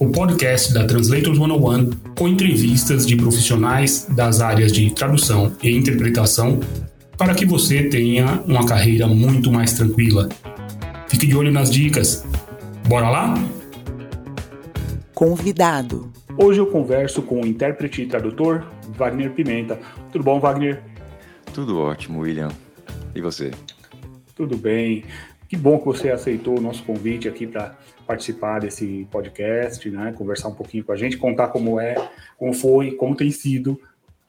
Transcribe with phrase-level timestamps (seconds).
[0.00, 6.60] o podcast da Translators 101 com entrevistas de profissionais das áreas de tradução e interpretação
[7.16, 10.28] para que você tenha uma carreira muito mais tranquila.
[11.08, 12.24] Fique de olho nas dicas.
[12.86, 13.34] Bora lá?
[15.12, 16.12] Convidado.
[16.36, 19.80] Hoje eu converso com o intérprete e tradutor Wagner Pimenta.
[20.12, 20.80] Tudo bom, Wagner?
[21.52, 22.52] Tudo ótimo, William.
[23.16, 23.50] E você?
[24.36, 25.02] Tudo bem.
[25.48, 27.76] Que bom que você aceitou o nosso convite aqui para
[28.08, 30.14] participar desse podcast, né?
[30.16, 31.94] Conversar um pouquinho com a gente, contar como é,
[32.38, 33.78] como foi, como tem sido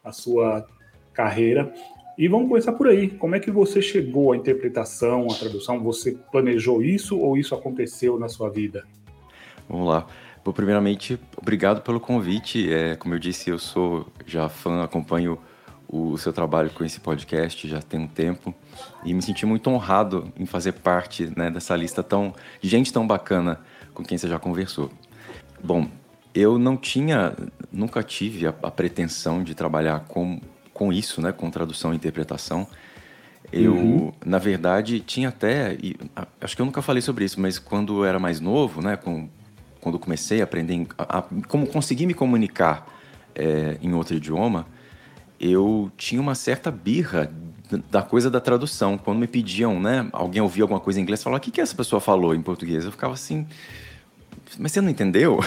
[0.03, 0.67] a sua
[1.13, 1.73] carreira.
[2.17, 3.07] E vamos começar por aí.
[3.07, 5.81] Como é que você chegou à interpretação, à tradução?
[5.81, 8.83] Você planejou isso ou isso aconteceu na sua vida?
[9.69, 10.05] Vamos lá.
[10.43, 12.69] Bom, primeiramente, obrigado pelo convite.
[12.69, 15.39] É, como eu disse, eu sou já fã, acompanho
[15.91, 18.53] o seu trabalho com esse podcast já tem um tempo
[19.03, 23.07] e me senti muito honrado em fazer parte né, dessa lista tão de gente tão
[23.07, 23.59] bacana
[23.91, 24.91] com quem você já conversou.
[25.63, 25.89] Bom,
[26.33, 27.35] eu não tinha,
[27.71, 30.39] nunca tive a, a pretensão de trabalhar com,
[30.71, 32.67] com isso, né, com tradução e interpretação.
[33.51, 34.13] Eu, uhum.
[34.23, 35.95] na verdade, tinha até, e,
[36.39, 39.27] acho que eu nunca falei sobre isso, mas quando eu era mais novo, né, com,
[39.81, 42.87] quando comecei a aprender a, a, como conseguir me comunicar
[43.33, 44.67] é, em outro idioma,
[45.39, 47.31] eu tinha uma certa birra
[47.89, 48.97] da coisa da tradução.
[48.97, 51.75] Quando me pediam, né, alguém ouvia alguma coisa em inglês, falava, o que, que essa
[51.75, 52.83] pessoa falou em português?
[52.85, 53.47] Eu ficava assim,
[54.57, 55.39] mas você não entendeu?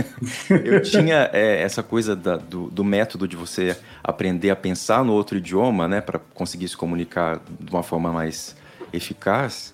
[0.64, 5.12] eu tinha é, essa coisa da, do, do, método de você aprender a pensar no
[5.12, 8.56] outro idioma, né, para conseguir se comunicar de uma forma mais
[8.92, 9.72] eficaz.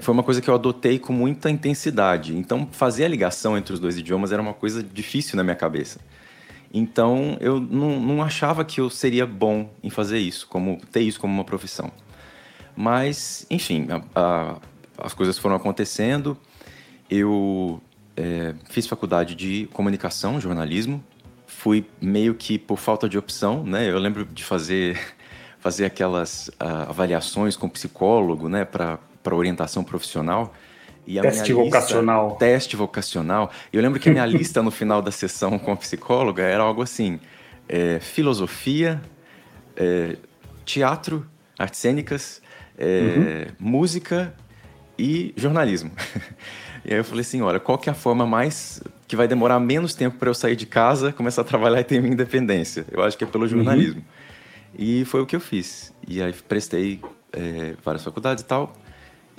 [0.00, 2.36] Foi uma coisa que eu adotei com muita intensidade.
[2.36, 6.00] Então, fazer a ligação entre os dois idiomas era uma coisa difícil na minha cabeça.
[6.72, 11.18] Então eu não, não achava que eu seria bom em fazer isso, como ter isso
[11.20, 11.90] como uma profissão.
[12.76, 14.56] Mas, enfim, a, a,
[14.98, 16.38] as coisas foram acontecendo.
[17.10, 17.80] Eu
[18.16, 21.04] é, fiz faculdade de comunicação, jornalismo.
[21.46, 23.90] Fui meio que por falta de opção, né?
[23.90, 24.98] Eu lembro de fazer
[25.60, 28.98] fazer aquelas uh, avaliações com psicólogo, né, para
[29.30, 30.54] orientação profissional.
[31.06, 32.36] Teste vocacional.
[32.36, 33.50] Teste vocacional.
[33.72, 36.82] Eu lembro que a minha lista no final da sessão com a psicóloga era algo
[36.82, 37.18] assim:
[37.68, 39.00] é, filosofia,
[39.76, 40.16] é,
[40.64, 41.26] teatro,
[41.58, 42.42] artes cênicas,
[42.78, 43.70] é, uhum.
[43.70, 44.34] música
[44.98, 45.90] e jornalismo.
[46.84, 49.58] e aí eu falei assim: olha, qual que é a forma mais que vai demorar
[49.58, 52.84] menos tempo para eu sair de casa, começar a trabalhar e ter minha independência?
[52.90, 53.50] Eu acho que é pelo uhum.
[53.50, 54.00] jornalismo.
[54.00, 54.78] Uhum.
[54.78, 55.92] E foi o que eu fiz.
[56.06, 57.00] E aí prestei
[57.32, 58.72] é, várias faculdades e tal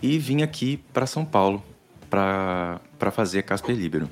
[0.01, 1.63] e vim aqui para São Paulo
[2.09, 2.79] para
[3.11, 4.09] fazer Casper Libero.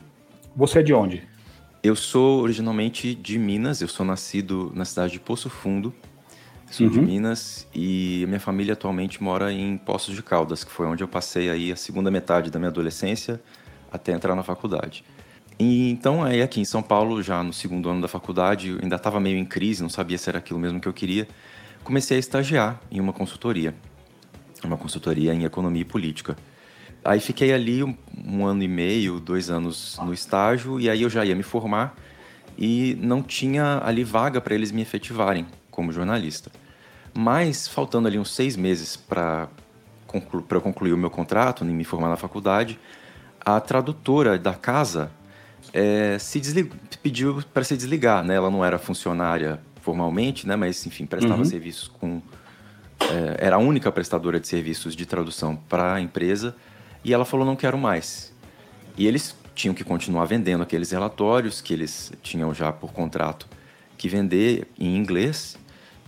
[0.56, 1.28] Você é de onde?
[1.82, 5.94] Eu sou originalmente de Minas, eu sou nascido na cidade de Poço Fundo,
[6.70, 6.92] sou uhum.
[6.92, 11.08] de Minas e minha família atualmente mora em Poços de Caldas, que foi onde eu
[11.08, 13.42] passei aí a segunda metade da minha adolescência
[13.92, 15.04] até entrar na faculdade.
[15.58, 19.20] E, então, aí aqui em São Paulo, já no segundo ano da faculdade, ainda estava
[19.20, 21.28] meio em crise, não sabia se era aquilo mesmo que eu queria,
[21.84, 23.74] comecei a estagiar em uma consultoria
[24.64, 26.38] uma consultoria em economia e política.
[27.04, 31.10] Aí fiquei ali um, um, ano e meio, dois anos no estágio, e aí eu
[31.10, 31.96] já ia me formar
[32.58, 36.52] e não tinha ali vaga para eles me efetivarem como jornalista.
[37.14, 39.48] Mas, faltando ali uns seis meses para
[40.06, 42.80] conclu eu concluir o meu contrato, nem me formar na faculdade,
[43.40, 45.12] a tradutora da casa
[45.74, 46.42] é, se
[47.02, 48.24] pediu para se desligar.
[48.24, 48.36] Né?
[48.36, 50.56] Ela não era funcionária formalmente, né?
[50.56, 51.46] mas, enfim, prestava uhum.
[51.46, 52.22] serviços com
[53.02, 56.56] é, era a única prestadora de serviços de tradução para a empresa
[57.04, 58.34] e ela falou: não quero mais.
[58.98, 63.48] E eles tinham que continuar vendendo aqueles relatórios que eles tinham já por contrato
[63.98, 65.58] que vender em inglês.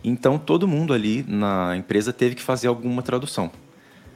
[0.03, 3.51] Então todo mundo ali na empresa teve que fazer alguma tradução,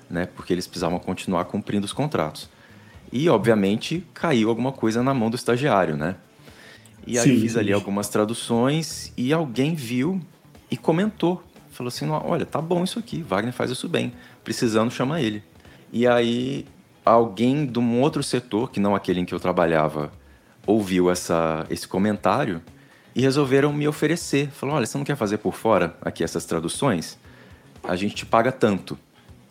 [0.09, 0.25] né?
[0.25, 2.49] Porque eles precisavam continuar cumprindo os contratos.
[3.11, 6.15] E obviamente caiu alguma coisa na mão do estagiário, né?
[7.05, 10.19] E aí sim, fiz ali algumas traduções e alguém viu
[10.71, 11.43] e comentou
[11.75, 14.13] falou assim: olha, tá bom isso aqui, Wagner faz isso bem,
[14.43, 15.43] precisando chama ele.
[15.91, 16.65] E aí
[17.05, 20.11] alguém de um outro setor, que não aquele em que eu trabalhava,
[20.65, 22.61] ouviu essa, esse comentário
[23.13, 24.49] e resolveram me oferecer.
[24.49, 27.19] Falou: olha, você não quer fazer por fora aqui essas traduções?
[27.83, 28.97] A gente te paga tanto.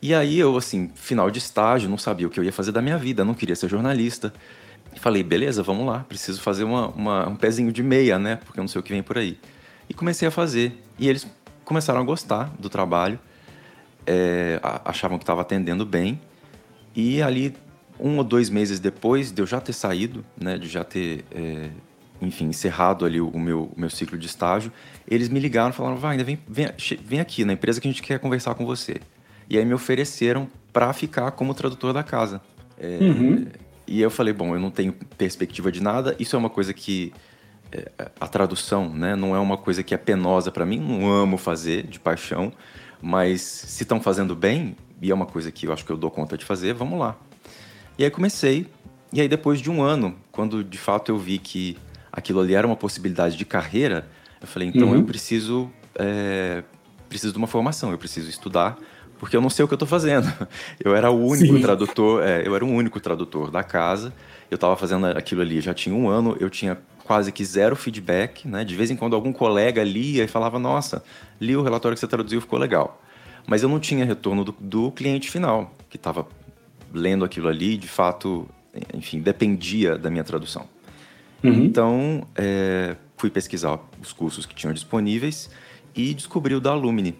[0.03, 2.83] E aí eu, assim, final de estágio, não sabia o que eu ia fazer da
[2.83, 4.35] minha vida, não queria ser jornalista.
[4.97, 8.37] falei, beleza, vamos lá, preciso fazer uma, uma, um pezinho de meia, né?
[8.45, 9.39] Porque eu não sei o que vem por aí.
[9.89, 10.79] E comecei a fazer.
[10.99, 11.27] E eles
[11.65, 13.19] começaram a gostar do trabalho,
[14.07, 16.21] é, achavam que estava atendendo bem.
[16.95, 17.55] E ali,
[17.99, 21.71] um ou dois meses depois de eu já ter saído, né, de já ter, é,
[22.21, 24.73] enfim, encerrado ali o meu, o meu ciclo de estágio,
[25.09, 26.69] eles me ligaram e falaram: vai, vem, vem,
[27.03, 29.01] vem aqui na empresa que a gente quer conversar com você.
[29.49, 32.41] E aí me ofereceram para ficar como tradutor da casa.
[32.79, 33.47] É, uhum.
[33.87, 37.13] E eu falei: bom, eu não tenho perspectiva de nada, isso é uma coisa que
[38.21, 39.17] a tradução, né?
[39.17, 42.53] Não é uma coisa que é penosa para mim, não amo fazer de paixão,
[43.01, 46.11] mas se estão fazendo bem, e é uma coisa que eu acho que eu dou
[46.11, 47.17] conta de fazer, vamos lá.
[47.99, 48.67] E aí comecei,
[49.13, 51.77] e aí depois de um ano, quando de fato eu vi que
[52.13, 54.09] aquilo ali era uma possibilidade de carreira,
[54.41, 54.97] eu falei, então uhum.
[54.97, 56.63] eu preciso, é,
[57.09, 58.77] preciso de uma formação, eu preciso estudar,
[59.19, 60.31] porque eu não sei o que eu estou fazendo.
[60.85, 61.63] Eu era o único Sim.
[61.63, 64.13] tradutor, é, eu era o único tradutor da casa,
[64.51, 68.49] eu estava fazendo aquilo ali já tinha um ano, eu tinha quase que zero feedback,
[68.49, 68.65] né?
[68.65, 71.05] De vez em quando algum colega lia e falava, nossa,
[71.41, 73.01] li o relatório que você traduziu, ficou legal.
[73.47, 76.27] Mas eu não tinha retorno do, do cliente final, que estava
[76.93, 78.49] lendo aquilo ali, de fato,
[78.95, 80.67] enfim, dependia da minha tradução.
[81.43, 81.65] Uhum.
[81.65, 85.51] Então, é, fui pesquisar os cursos que tinham disponíveis
[85.95, 87.15] e descobri o da Alumni,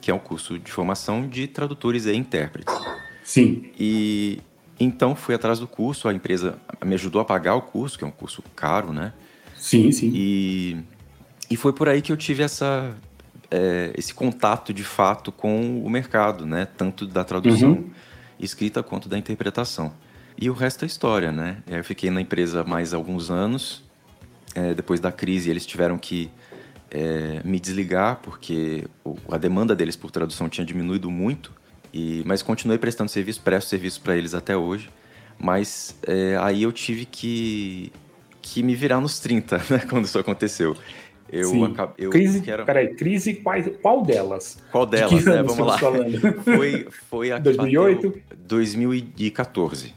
[0.00, 2.74] que é um curso de formação de tradutores e intérpretes.
[3.22, 3.70] Sim.
[3.78, 4.40] E
[4.78, 8.06] então fui atrás do curso, a empresa me ajudou a pagar o curso, que é
[8.06, 9.12] um curso caro, né?
[9.58, 10.10] Sim, sim.
[10.14, 10.76] E,
[11.50, 12.94] e foi por aí que eu tive essa,
[13.50, 16.66] é, esse contato de fato com o mercado, né?
[16.76, 17.90] Tanto da tradução uhum.
[18.38, 19.92] escrita quanto da interpretação.
[20.38, 21.58] E o resto é história, né?
[21.66, 23.84] Eu fiquei na empresa mais alguns anos.
[24.54, 26.30] É, depois da crise, eles tiveram que
[26.90, 28.84] é, me desligar porque
[29.30, 31.52] a demanda deles por tradução tinha diminuído muito.
[31.92, 34.90] E, mas continuei prestando serviço, presto serviço para eles até hoje.
[35.38, 37.92] Mas é, aí eu tive que
[38.52, 40.76] que me virar nos 30, né, quando isso aconteceu.
[41.30, 41.74] Eu, Sim.
[41.98, 42.64] eu crise, quero...
[42.64, 44.58] Peraí, crise qual, qual delas?
[44.70, 45.42] Qual delas, né?
[45.42, 45.76] Vamos lá.
[46.44, 48.14] Foi, foi a 2008?
[48.46, 49.92] 2014.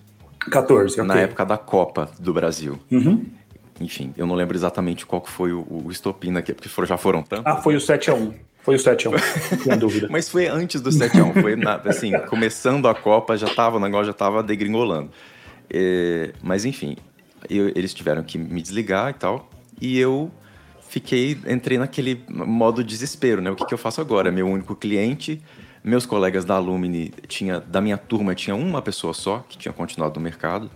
[0.50, 2.80] 14, Na época da Copa do Brasil.
[2.92, 3.26] Uhum.
[3.80, 7.46] Enfim, eu não lembro exatamente qual foi o, o estopim aqui, porque já foram tantos.
[7.46, 8.34] Ah, foi o 7x1.
[8.62, 9.20] Foi o 7x1,
[9.60, 10.08] sem dúvida.
[10.10, 11.42] Mas foi antes do 7x1.
[11.42, 15.12] Foi, na, assim, começando a Copa, já tava, o negócio já tava degringolando.
[15.70, 16.98] É, mas, enfim,
[17.50, 19.50] eu, eles tiveram que me desligar e tal.
[19.80, 20.32] E eu
[20.82, 23.52] fiquei, entrei naquele modo desespero, né?
[23.52, 24.32] O que, que eu faço agora?
[24.32, 25.42] Meu único cliente,
[25.84, 30.20] meus colegas da Alumni, tinha, da minha turma, tinha uma pessoa só que tinha continuado
[30.20, 30.70] no mercado.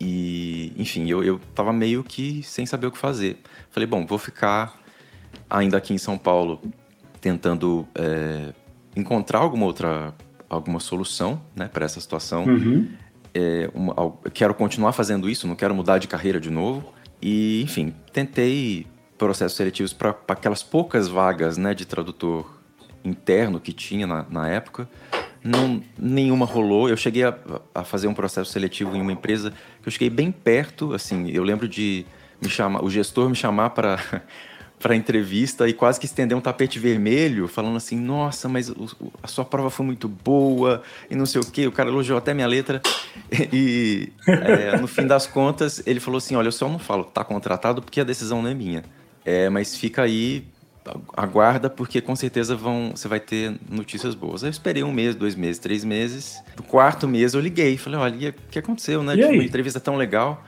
[0.00, 3.38] E, enfim, eu, eu tava meio que sem saber o que fazer.
[3.70, 4.78] Falei, bom, vou ficar
[5.48, 6.60] ainda aqui em São Paulo
[7.20, 8.52] tentando é,
[8.96, 10.14] encontrar alguma outra
[10.48, 12.44] alguma solução né, para essa situação.
[12.44, 12.88] Uhum
[13.34, 13.94] é, uma,
[14.32, 16.92] quero continuar fazendo isso, não quero mudar de carreira de novo.
[17.20, 18.86] E, enfim, tentei
[19.18, 22.58] processos seletivos para aquelas poucas vagas né, de tradutor
[23.04, 24.88] interno que tinha na, na época.
[25.42, 26.88] Não, nenhuma rolou.
[26.88, 27.36] Eu cheguei a,
[27.74, 29.52] a, fazer um processo seletivo em uma empresa
[29.82, 30.92] que eu cheguei bem perto.
[30.92, 32.04] Assim, eu lembro de
[32.40, 33.98] me chamar, o gestor me chamar para
[34.80, 38.88] para entrevista e quase que estender um tapete vermelho, falando assim: Nossa, mas o,
[39.22, 41.66] a sua prova foi muito boa e não sei o quê.
[41.66, 42.80] O cara elogiou até minha letra.
[43.52, 47.22] E é, no fim das contas, ele falou assim: Olha, eu só não falo, tá
[47.22, 48.84] contratado porque a decisão não é minha.
[49.24, 50.44] É, mas fica aí,
[51.16, 54.42] aguarda, porque com certeza vão, você vai ter notícias boas.
[54.42, 56.42] Aí eu esperei um mês, dois meses, três meses.
[56.56, 59.16] No quarto mês eu liguei, falei: Olha, o que aconteceu, né?
[59.16, 60.42] Tipo, uma entrevista tão legal.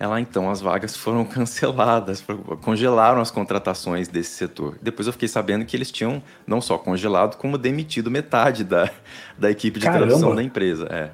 [0.00, 2.24] Ela então as vagas foram canceladas,
[2.62, 4.78] congelaram as contratações desse setor.
[4.80, 8.90] Depois eu fiquei sabendo que eles tinham não só congelado, como demitido metade da,
[9.38, 10.06] da equipe de Caramba.
[10.06, 10.88] tradução da empresa.
[10.90, 11.10] É.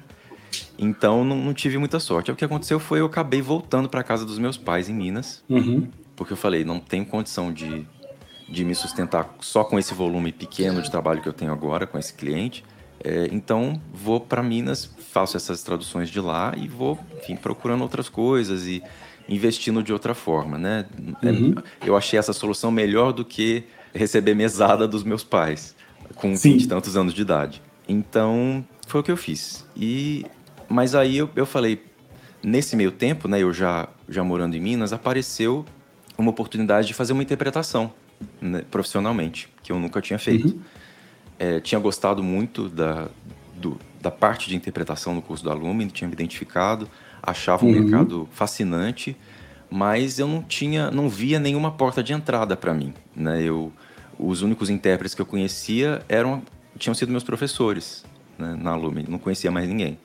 [0.79, 2.31] Então não, não, tive muita sorte.
[2.31, 5.89] O que aconteceu foi eu acabei voltando para casa dos meus pais em Minas, uhum.
[6.15, 7.85] porque eu falei não tenho condição de,
[8.47, 11.99] de me sustentar só com esse volume pequeno de trabalho que eu tenho agora com
[11.99, 12.63] esse cliente.
[13.03, 18.09] É, então vou para Minas, faço essas traduções de lá e vou, enfim, procurando outras
[18.09, 18.81] coisas e
[19.29, 20.85] investindo de outra forma, né?
[21.21, 21.55] É, uhum.
[21.85, 23.63] Eu achei essa solução melhor do que
[23.93, 25.75] receber mesada dos meus pais
[26.15, 27.61] com e tantos anos de idade.
[27.87, 29.65] Então foi o que eu fiz.
[29.75, 30.25] E
[30.69, 31.83] mas aí eu, eu falei
[32.43, 33.41] nesse meio tempo, né?
[33.41, 35.65] Eu já já morando em Minas apareceu
[36.17, 37.91] uma oportunidade de fazer uma interpretação
[38.41, 40.47] né, profissionalmente que eu nunca tinha feito.
[40.47, 40.61] Uhum
[41.39, 43.07] é, tinha gostado muito da,
[43.55, 46.89] do, da parte de interpretação no curso da Lumen, tinha me identificado,
[47.21, 47.71] achava uhum.
[47.71, 49.15] o mercado fascinante,
[49.69, 53.41] mas eu não tinha, não via nenhuma porta de entrada para mim, né?
[53.41, 53.71] Eu,
[54.17, 56.41] os únicos intérpretes que eu conhecia eram,
[56.77, 58.03] tinham sido meus professores
[58.37, 59.97] né, na Lumen, não conhecia mais ninguém.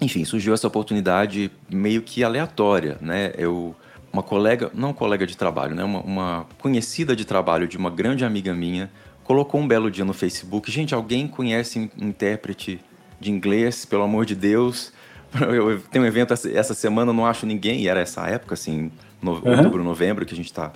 [0.00, 3.32] enfim, surgiu essa oportunidade meio que aleatória, né?
[3.36, 3.74] Eu
[4.12, 5.84] uma colega, não colega de trabalho, né?
[5.84, 8.90] Uma, uma, conhecida de trabalho de uma grande amiga minha
[9.28, 12.80] colocou um belo dia no Facebook, gente, alguém conhece um intérprete
[13.20, 14.90] de inglês, pelo amor de Deus?
[15.38, 19.32] Eu tenho um evento essa semana, não acho ninguém, e era essa época, assim, no,
[19.32, 19.50] uhum.
[19.50, 20.72] outubro, novembro, que a gente está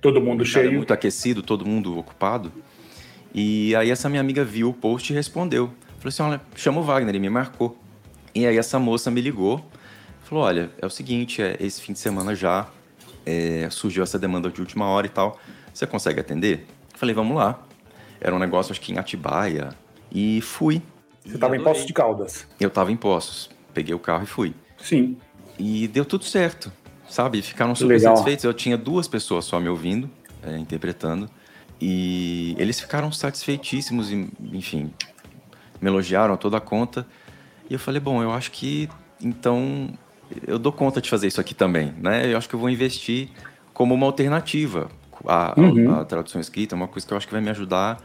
[0.00, 0.72] Todo mundo cheio.
[0.72, 2.52] Muito aquecido, todo mundo ocupado.
[3.32, 5.72] E aí essa minha amiga viu o post e respondeu.
[5.98, 7.78] Falou assim, olha, chama o Wagner, e me marcou.
[8.34, 9.64] E aí essa moça me ligou,
[10.24, 12.66] falou, olha, é o seguinte, é, esse fim de semana já
[13.24, 15.38] é, surgiu essa demanda de última hora e tal,
[15.72, 16.66] você consegue atender?
[16.96, 17.64] Falei, vamos lá.
[18.24, 19.68] Era um negócio, acho que em Atibaia,
[20.10, 20.82] e fui.
[21.24, 22.46] Você estava em Poços de Caldas?
[22.58, 23.48] Eu estava em Poços.
[23.72, 24.52] Peguei o carro e fui.
[24.78, 25.16] Sim.
[25.58, 26.72] E deu tudo certo
[27.08, 27.40] sabe?
[27.42, 28.16] Ficaram super Legal.
[28.16, 28.44] satisfeitos.
[28.44, 30.10] Eu tinha duas pessoas só me ouvindo,
[30.42, 31.28] é, interpretando,
[31.80, 34.92] e eles ficaram satisfeitíssimos, e, enfim,
[35.80, 37.06] me elogiaram toda a conta.
[37.68, 38.88] E eu falei, bom, eu acho que
[39.20, 39.88] então
[40.46, 42.32] eu dou conta de fazer isso aqui também, né?
[42.32, 43.28] Eu acho que eu vou investir
[43.72, 44.90] como uma alternativa
[45.26, 45.94] à, uhum.
[45.94, 47.98] à tradução escrita, uma coisa que eu acho que vai me ajudar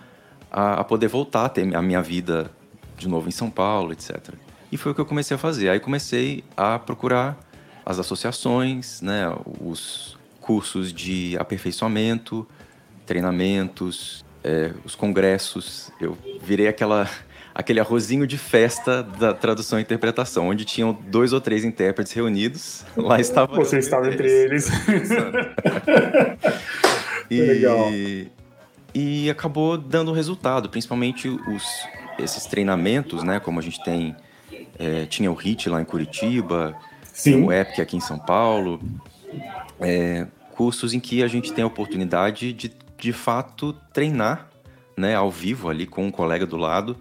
[0.51, 2.51] a, a poder voltar a ter a minha vida
[2.97, 4.33] de novo em São Paulo, etc.
[4.71, 5.69] E foi o que eu comecei a fazer.
[5.69, 7.37] Aí comecei a procurar
[7.85, 9.25] as associações, né,
[9.59, 12.47] os cursos de aperfeiçoamento,
[13.05, 15.91] treinamentos, é, os congressos.
[15.99, 17.09] Eu virei aquela,
[17.53, 22.85] aquele arrozinho de festa da tradução e interpretação, onde tinham dois ou três intérpretes reunidos.
[22.95, 23.55] Lá estava.
[23.55, 24.69] Você estava entre eles.
[27.29, 27.89] e, Legal.
[28.93, 31.63] E acabou dando resultado, principalmente os,
[32.17, 33.39] esses treinamentos, né?
[33.39, 34.15] Como a gente tem.
[34.77, 36.75] É, tinha o HIT lá em Curitiba,
[37.13, 37.43] Sim.
[37.43, 38.79] o EPIC aqui em São Paulo.
[39.79, 44.49] É, cursos em que a gente tem a oportunidade de, de fato, treinar
[44.97, 46.97] né, ao vivo ali com um colega do lado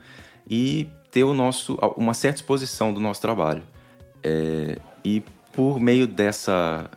[0.48, 3.62] e ter o nosso, uma certa exposição do nosso trabalho.
[4.22, 6.88] É, e por meio dessa,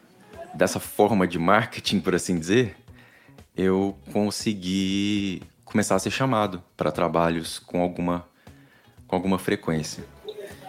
[0.54, 2.76] dessa forma de marketing, por assim dizer,
[3.56, 8.26] eu consegui começar a ser chamado para trabalhos com alguma,
[9.08, 10.04] com alguma frequência.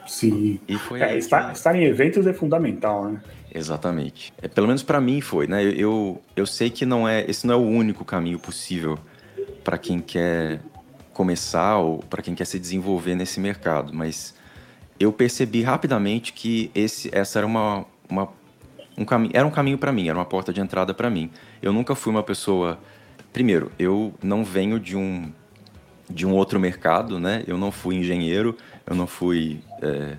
[0.07, 0.61] Sim.
[0.69, 1.57] E foi é, estar, que...
[1.57, 3.21] estar, em eventos é fundamental, né?
[3.55, 4.33] Exatamente.
[4.41, 5.63] É, pelo menos para mim foi, né?
[5.65, 8.99] Eu, eu sei que não é, esse não é o único caminho possível
[9.63, 10.61] para quem quer
[11.13, 14.35] começar ou para quem quer se desenvolver nesse mercado, mas
[14.99, 18.29] eu percebi rapidamente que esse, essa era uma, uma
[18.97, 21.31] um caminho, era um caminho para mim, era uma porta de entrada para mim.
[21.61, 22.79] Eu nunca fui uma pessoa,
[23.33, 25.33] primeiro, eu não venho de um
[26.11, 27.43] de um outro mercado, né?
[27.47, 28.57] Eu não fui engenheiro,
[28.87, 30.17] eu não fui é,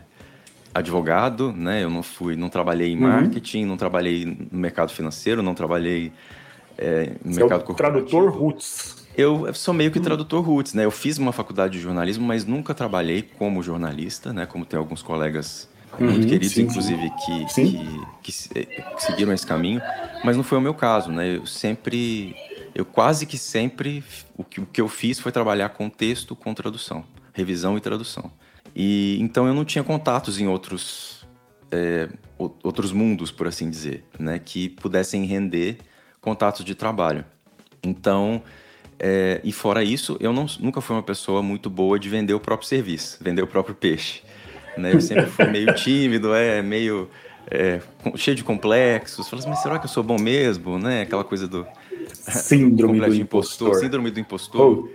[0.74, 1.84] advogado, né?
[1.84, 3.04] Eu não fui, não trabalhei em uhum.
[3.04, 3.68] marketing, uhum.
[3.68, 6.12] não trabalhei no mercado financeiro, não trabalhei
[6.78, 9.04] é, no Você mercado é o Tradutor roots.
[9.16, 10.04] Eu sou meio que uhum.
[10.04, 10.86] tradutor roots, né?
[10.86, 14.48] Eu fiz uma faculdade de jornalismo, mas nunca trabalhei como jornalista, né?
[14.48, 17.12] Como tem alguns colegas uhum, muito queridos, sim, inclusive,
[17.50, 17.72] sim.
[18.22, 19.82] Que, que, que, que, seguiram esse caminho,
[20.24, 21.38] mas não foi o meu caso, né?
[21.38, 22.36] Eu sempre,
[22.74, 24.04] eu quase que sempre,
[24.38, 28.32] o que, o que eu fiz foi trabalhar com texto, com tradução, revisão e tradução.
[28.76, 31.24] E então eu não tinha contatos em outros
[31.72, 32.08] é,
[32.38, 35.78] outros mundos, por assim dizer, né, que pudessem render
[36.22, 37.26] contatos de trabalho.
[37.84, 38.42] Então,
[39.00, 42.40] é, e fora isso, eu não, nunca fui uma pessoa muito boa de vender o
[42.40, 44.22] próprio serviço, vender o próprio peixe.
[44.78, 44.94] Né?
[44.94, 47.10] Eu sempre fui meio tímido, é meio
[47.50, 47.82] é,
[48.16, 49.28] cheio de complexos.
[49.30, 51.02] Falei assim, mas será que eu sou bom mesmo, né?
[51.02, 51.66] Aquela coisa do
[52.12, 53.70] síndrome do impostor.
[53.70, 53.76] impostor.
[53.76, 54.90] Síndrome do impostor.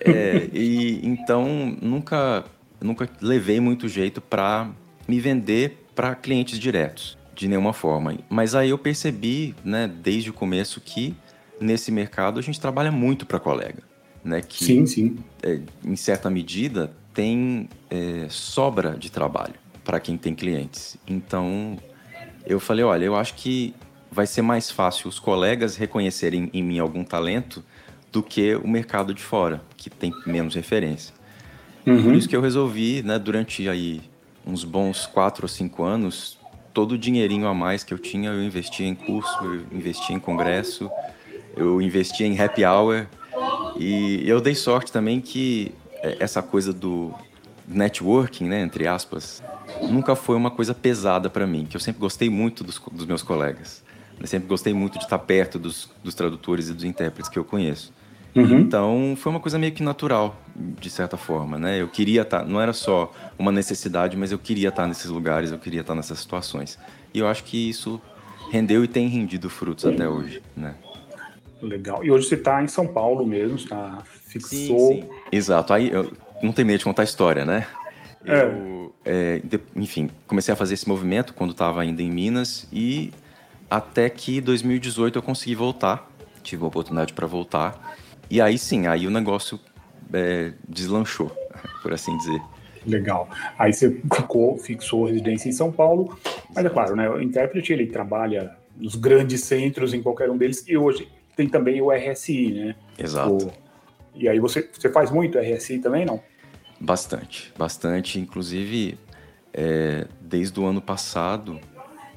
[0.00, 2.44] É, e então nunca
[2.80, 4.68] nunca levei muito jeito para
[5.06, 8.16] me vender para clientes diretos, de nenhuma forma.
[8.28, 11.14] Mas aí eu percebi, né, desde o começo, que
[11.60, 13.82] nesse mercado a gente trabalha muito para colega.
[14.24, 15.16] Né, que, sim, sim.
[15.42, 19.54] É, em certa medida, tem é, sobra de trabalho
[19.84, 20.96] para quem tem clientes.
[21.06, 21.78] Então,
[22.46, 23.74] eu falei, olha, eu acho que
[24.10, 27.64] vai ser mais fácil os colegas reconhecerem em mim algum talento
[28.10, 31.14] do que o mercado de fora, que tem menos referência.
[31.86, 32.02] Uhum.
[32.02, 34.02] Por isso que eu resolvi, né, durante aí
[34.46, 36.38] uns bons quatro ou cinco anos,
[36.74, 40.20] todo o dinheirinho a mais que eu tinha, eu investia em curso, eu investia em
[40.20, 40.90] congresso,
[41.56, 43.06] eu investia em happy hour.
[43.78, 45.72] E eu dei sorte também que
[46.02, 47.14] essa coisa do
[47.66, 49.42] networking, né, entre aspas,
[49.82, 53.22] nunca foi uma coisa pesada para mim, que eu sempre gostei muito dos, dos meus
[53.22, 53.82] colegas.
[54.20, 57.44] Eu sempre gostei muito de estar perto dos, dos tradutores e dos intérpretes que eu
[57.44, 57.92] conheço.
[58.34, 58.60] Uhum.
[58.60, 61.80] Então foi uma coisa meio que natural, de certa forma, né?
[61.80, 65.06] Eu queria estar, tá, não era só uma necessidade, mas eu queria estar tá nesses
[65.06, 66.78] lugares, eu queria estar tá nessas situações.
[67.12, 68.00] E eu acho que isso
[68.50, 70.74] rendeu e tem rendido frutos até hoje, né?
[71.60, 72.02] Legal.
[72.02, 74.92] E hoje você está em São Paulo mesmo, está fixou.
[74.92, 75.08] Sim, sim.
[75.32, 75.72] Exato.
[75.72, 76.12] Aí eu
[76.42, 77.66] não terminei de contar a história, né?
[78.24, 78.42] É.
[78.44, 79.40] Eu, é,
[79.74, 83.10] enfim, comecei a fazer esse movimento quando estava ainda em Minas e
[83.68, 86.08] até que 2018 eu consegui voltar,
[86.42, 87.96] tive a oportunidade para voltar
[88.30, 89.58] e aí sim, aí o negócio
[90.12, 91.30] é, deslanchou,
[91.82, 92.40] por assim dizer.
[92.86, 93.28] Legal.
[93.58, 96.18] Aí você ficou, fixou residência em São Paulo,
[96.54, 97.08] mas é claro, né?
[97.08, 101.80] O intérprete ele trabalha nos grandes centros, em qualquer um deles, e hoje tem também
[101.80, 102.74] o RSI, né?
[102.98, 103.48] Exato.
[103.48, 103.52] O,
[104.14, 106.22] e aí você, você faz muito RSI também, não?
[106.80, 108.18] Bastante, bastante.
[108.18, 108.98] Inclusive,
[109.52, 111.60] é, desde o ano passado,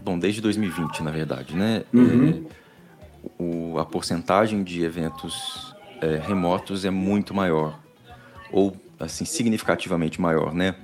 [0.02, 1.84] bom, desde 2020, na verdade, né?
[1.94, 2.44] Uhum.
[2.52, 7.80] É, o, a porcentagem de eventos é, remotos é muito maior,
[8.52, 10.76] ou assim significativamente maior, né?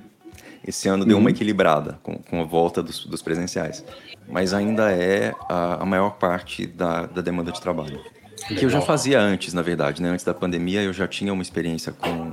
[0.66, 1.34] Esse ano deu uma uhum.
[1.34, 3.84] equilibrada com, com a volta dos, dos presenciais,
[4.28, 8.00] mas ainda é a, a maior parte da, da demanda de trabalho.
[8.42, 8.58] Legal.
[8.58, 10.10] Que eu já fazia antes, na verdade, né?
[10.10, 12.32] Antes da pandemia, eu já tinha uma experiência com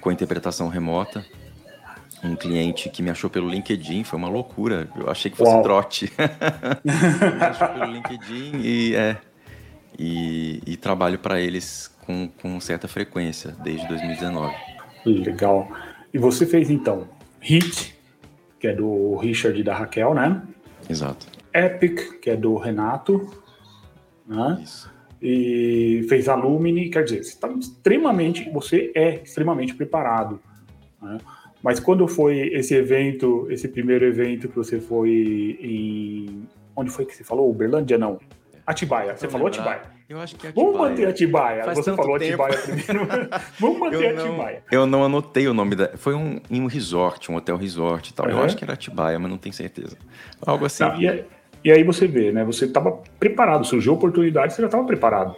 [0.00, 1.24] com a interpretação remota.
[2.24, 4.88] Um cliente que me achou pelo LinkedIn, foi uma loucura.
[4.96, 5.62] Eu achei que fosse Uau.
[5.62, 6.12] trote.
[6.84, 9.16] me achou pelo LinkedIn e, é,
[9.98, 14.54] e, e trabalho para eles com, com certa frequência desde 2019.
[15.04, 15.68] Legal.
[16.14, 17.08] E você fez então
[17.40, 17.98] Hit,
[18.60, 20.42] que é do Richard e da Raquel, né?
[20.88, 21.26] Exato.
[21.52, 23.28] Epic, que é do Renato,
[24.24, 24.60] né?
[24.62, 24.91] Isso
[25.22, 30.40] e fez Alumni, quer dizer, você está extremamente, você é extremamente preparado.
[31.00, 31.18] Né?
[31.62, 36.48] Mas quando foi esse evento, esse primeiro evento que você foi em.
[36.74, 37.48] Onde foi que você falou?
[37.48, 37.96] Uberlândia?
[37.96, 38.18] Não.
[38.66, 39.16] Atibaia.
[39.16, 39.82] Você falou Atibaia.
[40.08, 40.72] Eu acho que é Atibaia.
[40.72, 41.64] Vamos manter Atibaia.
[41.64, 42.42] Faz você falou tempo.
[42.42, 43.28] Atibaia primeiro.
[43.60, 44.64] Vamos manter eu não, Atibaia.
[44.72, 45.96] Eu não anotei o nome da.
[45.96, 48.26] Foi um, em um resort, um hotel resort e tal.
[48.26, 48.32] Uhum.
[48.32, 49.96] Eu acho que era Atibaia, mas não tenho certeza.
[50.44, 50.84] Algo assim.
[50.84, 51.26] Tá, e, é,
[51.64, 52.44] e aí você vê, né?
[52.44, 55.34] Você estava preparado, surgiu oportunidade, você já estava preparado.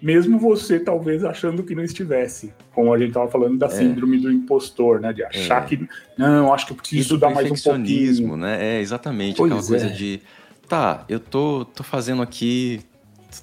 [0.00, 3.70] Mesmo você talvez achando que não estivesse, como a gente estava falando da é.
[3.70, 5.12] síndrome do impostor, né?
[5.12, 5.66] De achar é.
[5.66, 8.36] que não, acho que eu preciso estudar mais um pouquinho.
[8.36, 8.76] né?
[8.76, 9.90] É exatamente pois aquela coisa é.
[9.90, 10.20] de
[10.68, 12.80] tá, eu tô, tô fazendo aqui,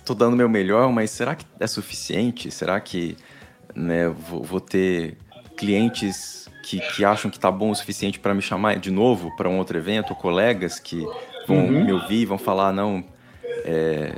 [0.06, 2.50] tô dando meu melhor, mas será que é suficiente?
[2.52, 3.18] Será que
[3.76, 5.18] né, vou, vou ter
[5.58, 9.50] clientes que, que acham que tá bom o suficiente para me chamar de novo para
[9.50, 11.06] um outro evento, colegas que
[11.46, 11.86] vão uhum.
[11.86, 13.04] me ouvir, vão falar, não,
[13.64, 14.16] é,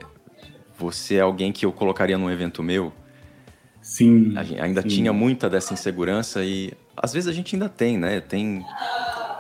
[0.78, 2.92] você é alguém que eu colocaria num evento meu.
[3.82, 4.34] Sim.
[4.60, 4.90] ainda sim.
[4.90, 8.20] tinha muita dessa insegurança e às vezes a gente ainda tem, né?
[8.20, 8.66] Tem.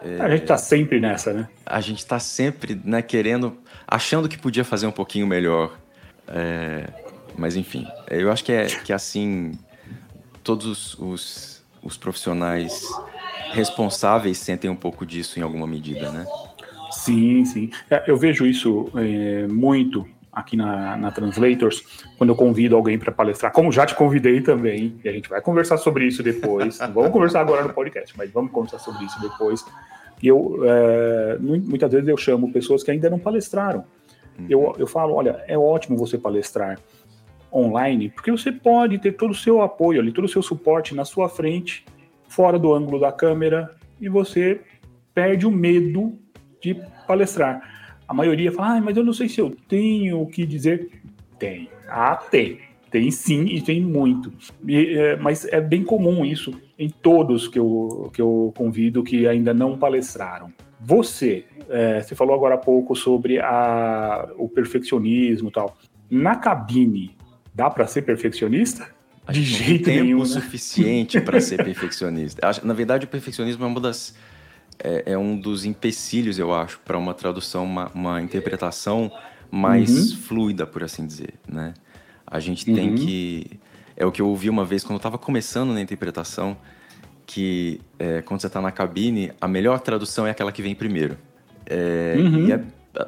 [0.02, 1.50] É, a gente tá sempre nessa, né?
[1.66, 5.78] A gente tá sempre, né, querendo, achando que podia fazer um pouquinho melhor.
[6.28, 6.88] É,
[7.38, 9.58] mas enfim, eu acho que é que assim
[10.44, 12.88] todos os, os, os profissionais
[13.52, 16.26] responsáveis sentem um pouco disso em alguma medida, né?
[17.08, 17.70] Sim, sim.
[17.90, 21.84] É, eu vejo isso é, muito aqui na, na, Translators,
[22.18, 25.42] quando eu convido alguém para palestrar, como já te convidei também, e a gente vai
[25.42, 26.78] conversar sobre isso depois.
[26.94, 29.66] vamos conversar agora no podcast, mas vamos conversar sobre isso depois.
[30.22, 33.86] E eu, é, muitas vezes eu chamo pessoas que ainda não palestraram.
[34.50, 34.74] Eu, uhum.
[34.78, 36.78] eu falo, olha, é ótimo você palestrar
[37.52, 41.06] online, porque você pode ter todo o seu apoio ali, todo o seu suporte na
[41.06, 41.86] sua frente,
[42.28, 44.62] fora do ângulo da câmera, e você
[45.16, 46.20] perde o medo
[46.62, 46.76] de
[47.08, 47.62] palestrar.
[48.08, 50.90] A maioria fala, ah, mas eu não sei se eu tenho o que dizer.
[51.38, 51.70] Tem.
[51.88, 52.60] Ah, tem.
[52.90, 54.32] Tem sim e tem muito.
[54.66, 59.28] E, é, mas é bem comum isso em todos que eu, que eu convido que
[59.28, 60.54] ainda não palestraram.
[60.80, 65.78] Você, é, você falou agora há pouco sobre a, o perfeccionismo e tal.
[66.10, 67.18] Na cabine,
[67.54, 68.96] dá para ser perfeccionista?
[69.30, 70.24] De jeito tempo nenhum.
[70.24, 70.42] Tempo né?
[70.42, 72.50] suficiente para ser perfeccionista.
[72.64, 74.16] Na verdade, o perfeccionismo é uma das
[74.80, 79.12] é, é um dos empecilhos, eu acho, para uma tradução, uma, uma interpretação
[79.50, 80.18] mais uhum.
[80.18, 81.74] fluida, por assim dizer, né?
[82.26, 82.76] A gente uhum.
[82.76, 83.60] tem que...
[83.96, 86.56] É o que eu ouvi uma vez quando eu estava começando na interpretação,
[87.26, 91.18] que é, quando você está na cabine, a melhor tradução é aquela que vem primeiro.
[91.66, 92.52] É, uhum.
[92.52, 92.64] é,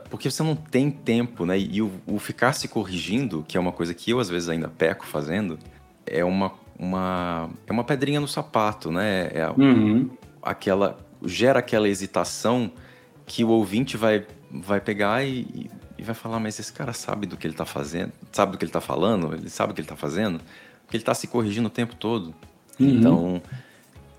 [0.09, 1.59] porque você não tem tempo, né?
[1.59, 4.67] E o, o, ficar se corrigindo, que é uma coisa que eu às vezes ainda
[4.67, 5.59] peco fazendo,
[6.05, 9.29] é uma, uma, é uma pedrinha no sapato, né?
[9.31, 10.09] É uhum.
[10.41, 12.71] aquela gera aquela hesitação
[13.25, 17.35] que o ouvinte vai, vai pegar e, e vai falar, mas esse cara sabe do
[17.35, 19.85] que ele está fazendo, sabe do que ele está falando, ele sabe o que ele
[19.85, 20.39] está fazendo,
[20.83, 22.33] porque ele está se corrigindo o tempo todo.
[22.79, 22.87] Uhum.
[22.87, 23.41] Então,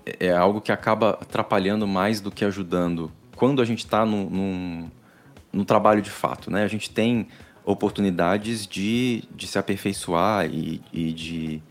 [0.05, 3.11] é, é algo que acaba atrapalhando mais do que ajudando.
[3.35, 4.91] Quando a gente está num, num,
[5.51, 6.63] num, trabalho de fato, né?
[6.63, 7.27] A gente tem
[7.65, 11.63] oportunidades de, de se aperfeiçoar e, e de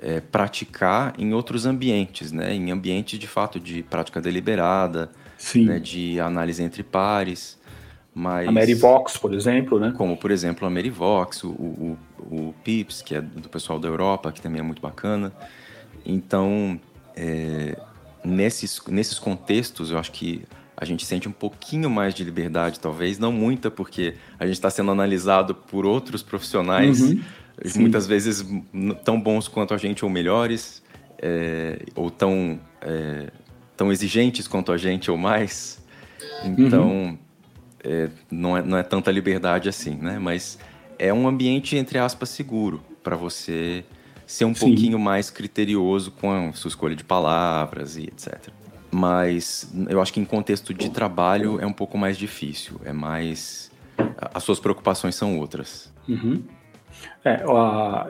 [0.00, 2.54] é, praticar em outros ambientes, né?
[2.54, 5.10] Em ambientes de fato de prática deliberada,
[5.54, 5.78] né?
[5.78, 7.58] de análise entre pares.
[8.12, 9.92] Mas, a Merivox, por exemplo, né?
[9.96, 14.32] Como, por exemplo, a Merivox, o, o, o PIPS, que é do pessoal da Europa,
[14.32, 15.32] que também é muito bacana.
[16.04, 16.80] Então,
[17.14, 17.78] é,
[18.24, 20.42] nesses, nesses contextos, eu acho que
[20.76, 24.70] a gente sente um pouquinho mais de liberdade, talvez, não muita, porque a gente está
[24.70, 27.20] sendo analisado por outros profissionais, uhum.
[27.76, 28.46] Muitas vezes
[29.04, 30.82] tão bons quanto a gente ou melhores,
[31.20, 33.30] é, ou tão, é,
[33.76, 35.82] tão exigentes quanto a gente ou mais.
[36.44, 37.18] Então, uhum.
[37.84, 40.18] é, não, é, não é tanta liberdade assim, né?
[40.18, 40.58] Mas
[40.98, 43.84] é um ambiente, entre aspas, seguro para você
[44.26, 44.66] ser um Sim.
[44.66, 48.48] pouquinho mais criterioso com a sua escolha de palavras e etc.
[48.90, 53.70] Mas eu acho que em contexto de trabalho é um pouco mais difícil, é mais.
[54.34, 55.92] As suas preocupações são outras.
[56.08, 56.42] Uhum.
[57.24, 57.42] É,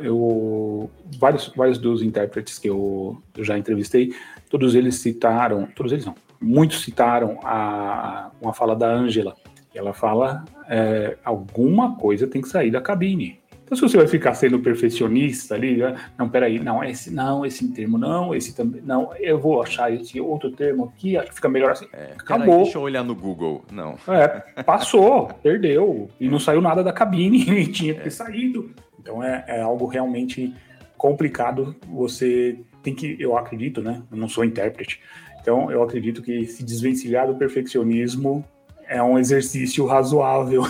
[0.03, 4.15] eu, vários, vários dos intérpretes que eu, eu, já entrevistei,
[4.49, 9.35] todos eles citaram, todos eles não, muitos citaram a, uma fala da Ângela.
[9.75, 13.40] Ela fala: é, alguma coisa tem que sair da cabine.
[13.71, 17.69] Então, se você vai ficar sendo perfeccionista ali, né, não, peraí, não, esse não, esse
[17.69, 21.49] termo não, esse também, não, eu vou achar esse outro termo aqui, acho que fica
[21.49, 21.87] melhor assim.
[21.93, 22.47] É, Acabou.
[22.47, 23.65] Peraí, deixa eu olhar no Google.
[23.71, 23.95] Não.
[24.09, 26.11] É, passou, perdeu.
[26.19, 28.11] E não saiu nada da cabine e tinha que ter é.
[28.11, 28.75] saído.
[28.99, 30.53] Então é, é algo realmente
[30.99, 31.77] complicado.
[31.87, 34.03] Você tem que, eu acredito, né?
[34.11, 35.01] Eu não sou intérprete.
[35.41, 38.45] Então, eu acredito que se desvencilhar do perfeccionismo
[38.89, 40.67] é um exercício razoável.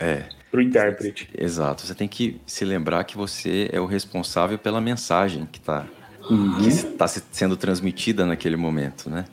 [0.00, 1.30] É para o intérprete.
[1.36, 1.86] Exato.
[1.86, 5.86] Você tem que se lembrar que você é o responsável pela mensagem que está
[6.28, 6.96] uhum.
[6.98, 9.24] tá sendo transmitida naquele momento, né?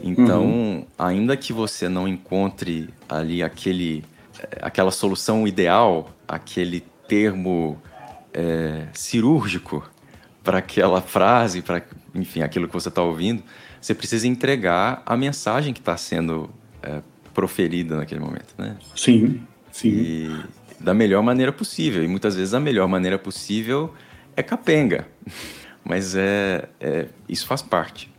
[0.00, 0.86] Então, uhum.
[0.96, 4.04] ainda que você não encontre ali aquele,
[4.38, 7.80] eh, aquela solução ideal, aquele termo
[8.32, 9.88] é, cirúrgico
[10.44, 11.82] para aquela frase, para
[12.14, 13.42] enfim, aquilo que você está ouvindo,
[13.80, 16.50] você precisa entregar a mensagem que está sendo
[16.82, 17.00] é,
[17.34, 18.76] proferida naquele momento, né?
[18.94, 19.42] Sim.
[19.72, 19.88] Sim.
[19.88, 20.40] E
[20.78, 22.04] da melhor maneira possível.
[22.04, 23.92] E muitas vezes a melhor maneira possível
[24.36, 25.08] é capenga.
[25.84, 28.10] Mas é, é isso faz parte.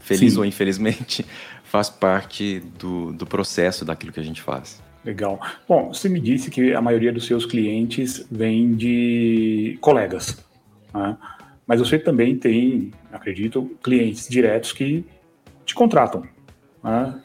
[0.00, 0.38] Feliz Sim.
[0.40, 1.24] ou infelizmente,
[1.64, 4.82] faz parte do, do processo daquilo que a gente faz.
[5.04, 5.40] Legal.
[5.68, 10.44] Bom, você me disse que a maioria dos seus clientes vem de colegas,
[10.92, 11.16] né?
[11.64, 15.04] mas você também tem, acredito, clientes diretos que
[15.64, 16.24] te contratam.
[16.82, 17.20] Né?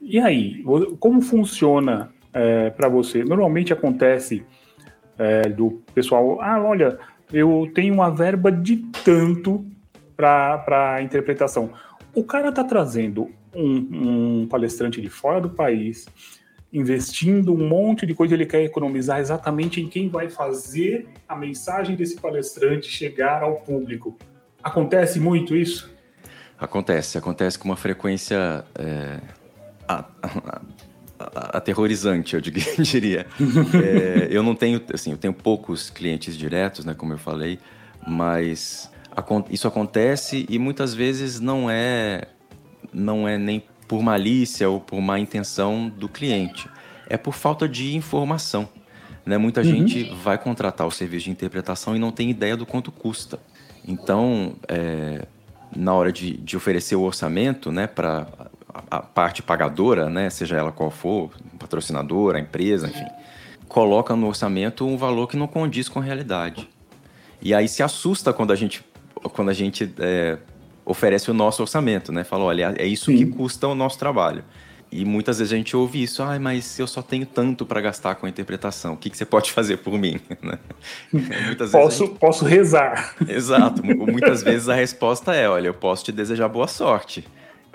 [0.00, 0.64] E aí,
[0.98, 3.24] como funciona é, para você?
[3.24, 4.44] Normalmente acontece
[5.18, 6.98] é, do pessoal, ah, olha,
[7.32, 9.64] eu tenho uma verba de tanto
[10.14, 11.72] para interpretação.
[12.14, 16.06] O cara está trazendo um, um, palestrante de fora do país,
[16.70, 21.96] investindo um monte de coisa, ele quer economizar exatamente em quem vai fazer a mensagem
[21.96, 24.16] desse palestrante chegar ao público.
[24.62, 25.90] Acontece muito isso?
[26.58, 29.20] Acontece, acontece com uma frequência é,
[31.18, 33.26] aterrorizante, eu diria.
[33.74, 37.58] é, eu não tenho, assim, eu tenho poucos clientes diretos, né, como eu falei,
[38.06, 38.90] mas
[39.50, 42.28] isso acontece e muitas vezes não é,
[42.92, 46.68] não é nem por malícia ou por má intenção do cliente,
[47.08, 48.68] é por falta de informação.
[49.24, 49.38] Né?
[49.38, 49.66] Muita uhum.
[49.66, 53.40] gente vai contratar o serviço de interpretação e não tem ideia do quanto custa.
[53.86, 55.26] Então, é,
[55.74, 58.26] na hora de, de oferecer o orçamento né, para
[58.90, 63.06] a parte pagadora, né, seja ela qual for, patrocinadora, a empresa, enfim,
[63.68, 66.68] coloca no orçamento um valor que não condiz com a realidade.
[67.40, 68.84] E aí se assusta quando a gente,
[69.32, 70.38] quando a gente é,
[70.84, 72.24] oferece o nosso orçamento, né?
[72.24, 73.18] Fala, olha, é isso Sim.
[73.18, 74.42] que custa o nosso trabalho.
[74.90, 78.14] E muitas vezes a gente ouve isso, ah, mas eu só tenho tanto para gastar
[78.14, 80.20] com a interpretação, o que, que você pode fazer por mim?
[80.42, 80.58] Né?
[81.72, 82.18] posso, gente...
[82.18, 83.16] posso rezar.
[83.28, 87.26] Exato, muitas vezes a resposta é, olha, eu posso te desejar boa sorte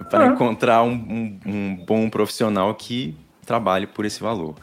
[0.10, 0.28] para ah.
[0.28, 4.56] encontrar um, um, um, bom profissional que trabalhe por esse valor.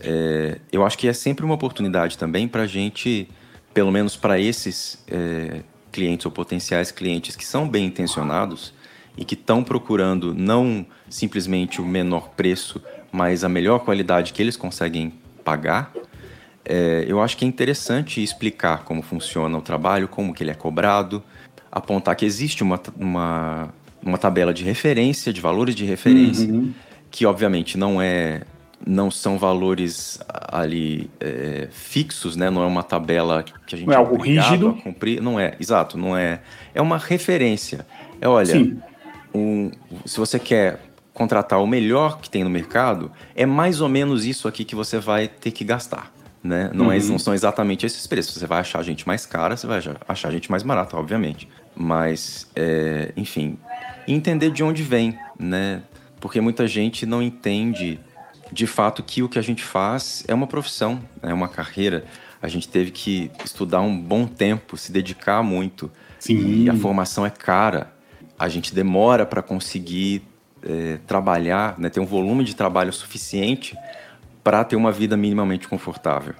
[0.00, 3.28] É, eu acho que é sempre uma oportunidade também para a gente,
[3.72, 8.74] pelo menos para esses é, clientes ou potenciais clientes que são bem intencionados
[9.16, 14.56] e que estão procurando não simplesmente o menor preço, mas a melhor qualidade que eles
[14.56, 15.12] conseguem
[15.44, 15.92] pagar.
[16.64, 20.54] É, eu acho que é interessante explicar como funciona o trabalho, como que ele é
[20.54, 21.22] cobrado,
[21.70, 26.72] apontar que existe uma, uma uma tabela de referência, de valores de referência, uhum.
[27.10, 28.42] que obviamente não é
[28.84, 32.50] não são valores ali é, fixos, né?
[32.50, 35.54] Não é uma tabela que a gente não é algo rígido a cumprir, não é,
[35.60, 36.40] exato, não é.
[36.74, 37.86] É uma referência.
[38.20, 38.76] É olha,
[39.34, 39.70] um,
[40.04, 40.80] se você quer
[41.14, 44.98] contratar o melhor que tem no mercado, é mais ou menos isso aqui que você
[44.98, 46.12] vai ter que gastar.
[46.42, 46.70] Né?
[46.74, 47.04] Não, é, uhum.
[47.04, 48.34] é, não são exatamente esses preços.
[48.34, 51.48] Você vai achar gente mais cara, você vai achar gente mais barata, obviamente.
[51.74, 53.56] Mas, é, enfim,
[54.06, 55.82] entender de onde vem, né?
[56.20, 57.98] Porque muita gente não entende
[58.52, 62.04] de fato que o que a gente faz é uma profissão, é uma carreira.
[62.40, 65.90] A gente teve que estudar um bom tempo, se dedicar muito.
[66.18, 66.64] Sim.
[66.64, 67.92] E a formação é cara.
[68.38, 70.22] a gente demora para conseguir
[70.62, 73.76] é, trabalhar, né, ter um volume de trabalho suficiente
[74.42, 76.34] para ter uma vida minimamente confortável.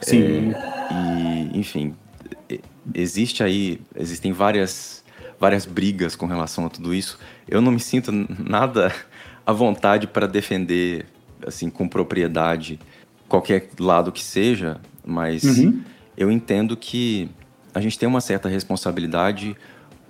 [0.00, 0.52] Sim.
[0.52, 1.94] É, e, enfim,
[2.94, 5.03] existe aí, existem várias,
[5.38, 7.18] várias brigas com relação a tudo isso.
[7.48, 8.94] Eu não me sinto nada
[9.46, 11.06] à vontade para defender,
[11.46, 12.78] assim, com propriedade
[13.28, 15.82] qualquer lado que seja, mas uhum.
[16.16, 17.28] eu entendo que
[17.74, 19.56] a gente tem uma certa responsabilidade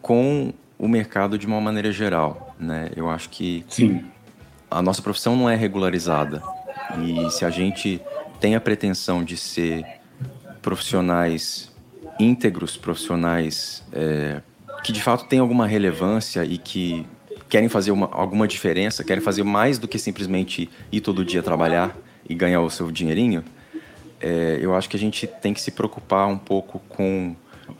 [0.02, 2.90] com o mercado de uma maneira geral, né?
[2.94, 4.04] Eu acho que Sim.
[4.70, 6.42] a nossa profissão não é regularizada
[7.02, 8.00] e se a gente
[8.40, 9.84] tem a pretensão de ser
[10.60, 11.72] profissionais
[12.18, 14.42] íntegros, profissionais é,
[14.84, 17.06] que de fato têm alguma relevância e que
[17.48, 21.96] querem fazer uma, alguma diferença, querem fazer mais do que simplesmente ir todo dia trabalhar
[22.28, 23.42] e ganhar o seu dinheirinho,
[24.20, 27.34] é, eu acho que a gente tem que se preocupar um pouco com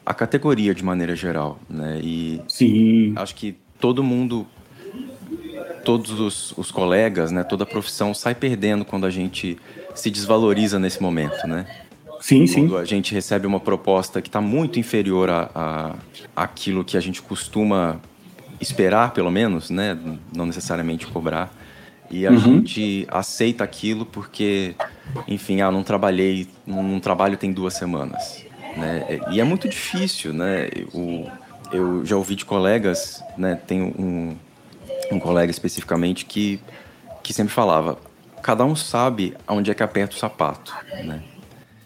[0.05, 2.01] a categoria de maneira geral, né?
[2.03, 3.13] E Sim.
[3.17, 4.47] acho que todo mundo,
[5.85, 7.45] todos os, os, colegas, né?
[7.45, 9.59] Toda a profissão sai perdendo quando a gente
[9.95, 11.67] se desvaloriza nesse momento, né?
[12.25, 12.67] Sim, sim.
[12.67, 15.95] Quando a gente recebe uma proposta que está muito inferior a, a
[16.35, 18.01] aquilo que a gente costuma
[18.59, 19.95] esperar, pelo menos, né?
[20.35, 21.53] Não necessariamente cobrar.
[22.11, 22.39] E a uhum.
[22.39, 24.75] gente aceita aquilo porque,
[25.29, 28.43] enfim, ah, não trabalhei, não trabalho tem duas semanas.
[28.75, 29.21] Né?
[29.31, 30.71] E é muito difícil, né?
[30.95, 31.27] O,
[31.71, 33.61] eu já ouvi de colegas, né?
[33.67, 34.35] Tem um,
[35.13, 36.59] um colega especificamente que,
[37.23, 37.99] que sempre falava:
[38.41, 41.23] cada um sabe aonde é que aperta o sapato, né?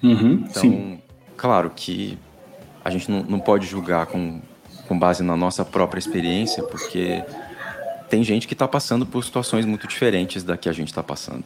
[0.02, 1.00] Uhum, então, sim.
[1.36, 2.18] claro que
[2.84, 4.40] a gente não, não pode julgar com,
[4.86, 7.22] com base na nossa própria experiência, porque
[8.08, 11.44] tem gente que está passando por situações muito diferentes da que a gente está passando.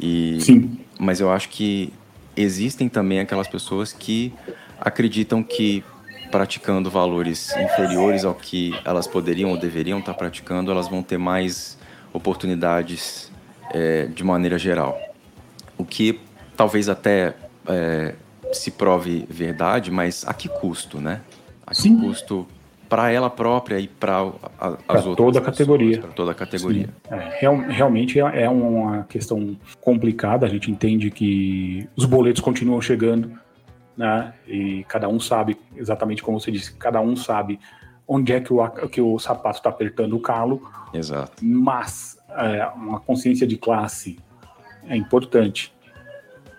[0.00, 0.78] E, Sim.
[0.98, 1.92] Mas eu acho que
[2.36, 4.32] existem também aquelas pessoas que
[4.80, 5.84] acreditam que
[6.30, 11.78] praticando valores inferiores ao que elas poderiam ou deveriam estar praticando, elas vão ter mais
[12.12, 13.30] oportunidades
[13.72, 14.98] é, de maneira geral.
[15.76, 16.18] O que
[16.56, 17.34] talvez até
[17.66, 18.14] é,
[18.52, 21.20] se prove verdade, mas a que custo, né?
[21.66, 21.98] A que Sim.
[22.00, 22.46] custo
[22.88, 24.20] para ela própria e para
[24.60, 25.98] as pra outras toda a categoria.
[25.98, 26.90] Para toda a categoria.
[27.10, 30.44] É, real, realmente é, é uma questão complicada.
[30.44, 33.32] A gente entende que os boletos continuam chegando,
[33.96, 34.34] né?
[34.46, 36.74] E cada um sabe exatamente como você disse.
[36.74, 37.58] Cada um sabe
[38.06, 40.60] onde é que o, que o sapato está apertando o calo.
[40.92, 41.42] Exato.
[41.42, 44.18] Mas é, uma consciência de classe
[44.86, 45.71] é importante.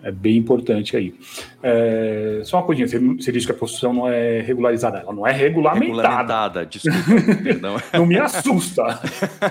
[0.04, 1.14] É bem importante aí.
[1.62, 4.98] É, só uma coisinha, você, você disse que a profissão não é regularizada.
[4.98, 5.86] Ela não é regulamentada.
[5.86, 6.98] Regulamentada, desculpa,
[7.42, 7.76] perdão.
[7.90, 9.00] Não me assusta.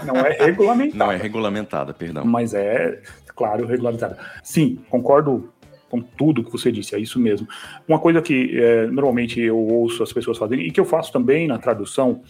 [0.05, 1.05] Não é regulamentada.
[1.05, 2.23] Não é regulamentada, perdão.
[2.23, 3.01] Mas é,
[3.35, 4.19] claro, regularizada.
[4.43, 5.49] Sim, concordo
[5.89, 7.47] com tudo que você disse, é isso mesmo.
[7.87, 11.47] Uma coisa que é, normalmente eu ouço as pessoas fazerem, e que eu faço também
[11.47, 12.21] na tradução,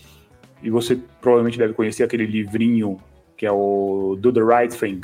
[0.61, 2.97] e você provavelmente deve conhecer aquele livrinho
[3.37, 5.01] que é o Do the Right Thing,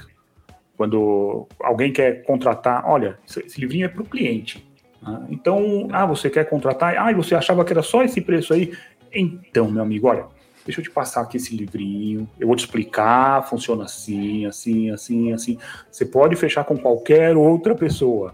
[0.80, 4.66] quando alguém quer contratar, olha, esse livrinho é para o cliente.
[5.02, 5.28] Né?
[5.30, 6.96] Então, ah, você quer contratar?
[6.98, 8.72] Ah, você achava que era só esse preço aí?
[9.14, 10.28] Então, meu amigo, olha,
[10.66, 15.34] deixa eu te passar aqui esse livrinho, eu vou te explicar, funciona assim, assim, assim,
[15.34, 15.58] assim.
[15.92, 18.34] Você pode fechar com qualquer outra pessoa.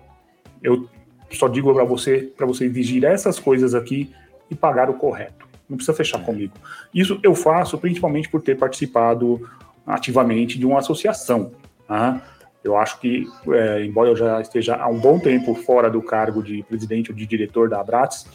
[0.61, 0.87] Eu
[1.31, 4.13] só digo para você, para você exigir essas coisas aqui
[4.51, 5.47] e pagar o correto.
[5.67, 6.53] Não precisa fechar comigo.
[6.93, 9.49] Isso eu faço principalmente por ter participado
[9.83, 11.51] ativamente de uma associação.
[11.87, 12.21] Tá?
[12.65, 16.41] Eu acho que, é, embora eu já esteja há um bom tempo fora do cargo
[16.41, 18.25] de presidente ou de diretor da Abrats,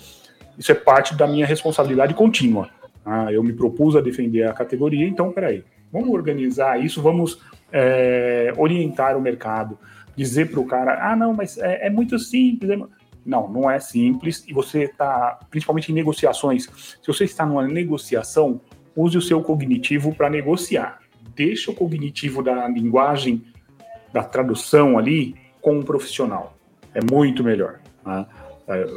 [0.57, 2.71] isso é parte da minha responsabilidade contínua.
[3.03, 3.33] Tá?
[3.33, 7.41] Eu me propus a defender a categoria, então, peraí, vamos organizar isso, vamos
[7.73, 9.77] é, orientar o mercado,
[10.15, 12.71] dizer para o cara, ah, não, mas é, é muito simples.
[12.71, 12.79] É...
[13.27, 16.69] Não, não é simples, e você está, principalmente em negociações,
[17.03, 18.61] se você está numa negociação,
[18.97, 21.01] use o seu cognitivo para negociar.
[21.35, 23.45] Deixa o cognitivo da linguagem
[24.13, 26.57] da tradução ali com um profissional.
[26.95, 27.81] É muito melhor.
[28.05, 28.27] Né?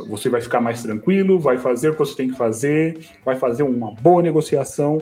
[0.07, 3.63] Você vai ficar mais tranquilo, vai fazer o que você tem que fazer, vai fazer
[3.63, 5.01] uma boa negociação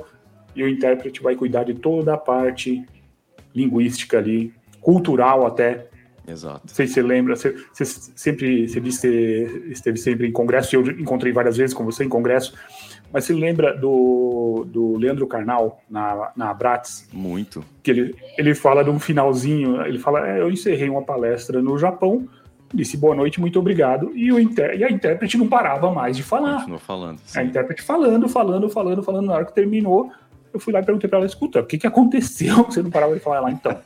[0.55, 2.85] e o intérprete vai cuidar de toda a parte
[3.53, 5.87] linguística ali, cultural até.
[6.27, 6.61] Exato.
[6.65, 10.75] Não sei se você lembra, você, você sempre você disse que esteve sempre em congresso,
[10.75, 12.53] eu encontrei várias vezes com você em congresso,
[13.11, 17.07] mas você lembra do, do Leandro Carnal na, na Abrats?
[17.11, 17.63] Muito.
[17.83, 21.77] Que ele, ele fala de um finalzinho, ele fala, é, eu encerrei uma palestra no
[21.77, 22.27] Japão,
[22.73, 26.59] disse boa noite, muito obrigado, e, o e a intérprete não parava mais de falar.
[26.59, 27.19] Continuou falando.
[27.25, 27.39] Sim.
[27.39, 30.11] A intérprete falando, falando, falando, falando, na hora que terminou,
[30.53, 32.63] eu fui lá e perguntei para ela, escuta, o que, que aconteceu?
[32.69, 33.77] Você não parava de falar lá, então.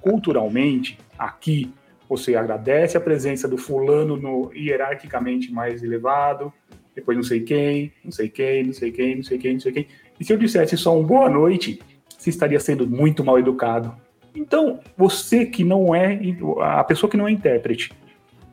[0.00, 1.72] Culturalmente, aqui,
[2.08, 6.52] você agradece a presença do fulano no hierarquicamente mais elevado,
[6.94, 9.72] depois não sei quem, não sei quem, não sei quem, não sei quem, não sei
[9.72, 9.86] quem.
[10.18, 11.80] E se eu dissesse só um boa noite,
[12.16, 13.94] você estaria sendo muito mal educado.
[14.34, 16.18] Então, você que não é,
[16.60, 17.92] a pessoa que não é intérprete,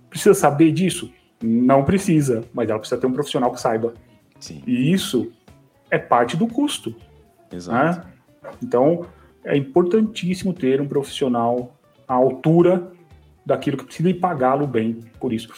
[0.09, 1.11] precisa saber disso?
[1.41, 3.93] Não precisa, mas ela precisa ter um profissional que saiba.
[4.39, 4.61] Sim.
[4.65, 5.31] E isso
[5.89, 6.95] é parte do custo.
[7.51, 8.07] Exato.
[8.07, 8.51] Né?
[8.61, 9.05] Então,
[9.43, 11.75] é importantíssimo ter um profissional
[12.07, 12.91] à altura
[13.45, 15.49] daquilo que precisa e pagá-lo bem por isso.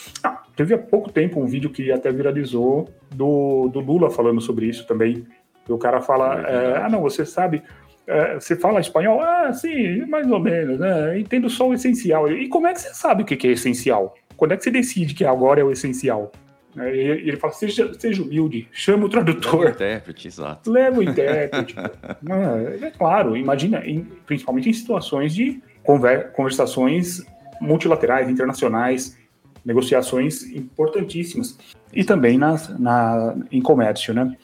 [0.61, 4.85] Teve há pouco tempo um vídeo que até viralizou do, do Lula falando sobre isso
[4.85, 5.25] também.
[5.67, 7.63] o cara fala: é, Ah, não, você sabe.
[8.05, 9.19] É, você fala espanhol?
[9.19, 11.17] Ah, sim, mais ou menos, né?
[11.17, 12.31] Entendo só o essencial.
[12.31, 14.13] E como é que você sabe o que é essencial?
[14.37, 16.31] Quando é que você decide que agora é o essencial?
[16.77, 19.61] E ele fala: seja, seja humilde, chama o tradutor.
[19.61, 20.71] Leva o intérprete, exato.
[20.71, 21.73] Leva o intérprete.
[22.29, 27.25] ah, é claro, imagina, em, principalmente em situações de conver, conversações
[27.59, 29.19] multilaterais, internacionais,
[29.65, 31.57] negociações importantíssimas.
[31.93, 34.35] E também nas, na, em comércio, né?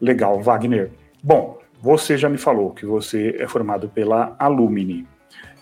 [0.00, 0.90] Legal, Wagner.
[1.22, 5.06] Bom, você já me falou que você é formado pela Alumni.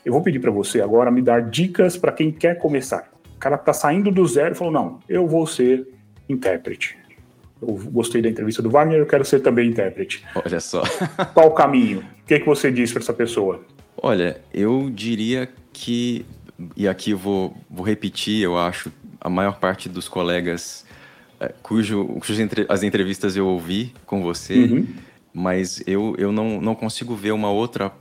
[0.05, 3.11] Eu vou pedir para você agora me dar dicas para quem quer começar.
[3.37, 5.87] O cara está saindo do zero e falou: não, eu vou ser
[6.29, 6.97] intérprete.
[7.61, 10.25] Eu gostei da entrevista do Wagner, eu quero ser também intérprete.
[10.35, 10.83] Olha só.
[11.35, 12.01] Qual o caminho?
[12.01, 13.61] O que, é que você diz para essa pessoa?
[14.01, 16.25] Olha, eu diria que
[16.77, 18.91] e aqui eu vou, vou repetir, eu acho,
[19.21, 20.85] a maior parte dos colegas
[21.41, 24.87] é, cujo, cujas entre, as entrevistas eu ouvi com você, uhum.
[25.33, 27.93] mas eu, eu não, não consigo ver uma outra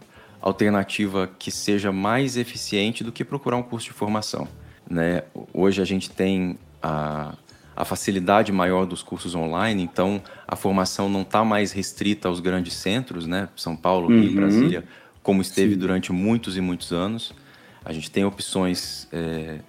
[0.42, 4.48] alternativa que seja mais eficiente do que procurar um curso de formação.
[4.90, 5.24] Né?
[5.54, 7.36] Hoje a gente tem a,
[7.76, 12.74] a facilidade maior dos cursos online, então a formação não está mais restrita aos grandes
[12.74, 13.50] centros, né?
[13.56, 14.36] São Paulo, Rio, uhum.
[14.36, 14.84] Brasília,
[15.22, 15.80] como esteve Sim.
[15.80, 17.34] durante muitos e muitos anos.
[17.88, 19.60] A gente tem opções é,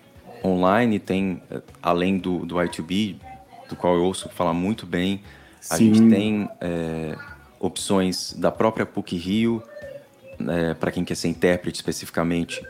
[0.44, 3.14] online, tem, é, além do, do I2B,
[3.68, 5.22] do qual eu ouço falar muito bem,
[5.70, 5.94] a Sim.
[5.94, 7.16] gente tem é,
[7.60, 9.62] opções da própria PUC Rio,
[10.48, 12.60] é, para quem quer ser intérprete especificamente,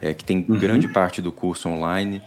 [0.00, 0.58] é, que tem uhum.
[0.58, 2.22] grande parte do curso online.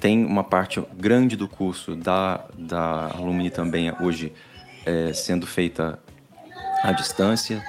[0.00, 4.32] Tem uma parte grande do curso da, da Alumni também hoje
[4.86, 5.98] é, sendo feita
[6.82, 7.62] à distância.